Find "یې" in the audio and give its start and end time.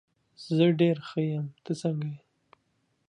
2.13-2.17